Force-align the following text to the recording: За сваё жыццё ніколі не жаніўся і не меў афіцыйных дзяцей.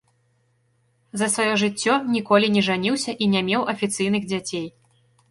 За 1.19 1.25
сваё 1.33 1.53
жыццё 1.63 1.93
ніколі 2.15 2.47
не 2.55 2.63
жаніўся 2.67 3.11
і 3.25 3.27
не 3.33 3.41
меў 3.51 3.61
афіцыйных 3.75 4.23
дзяцей. 4.33 4.65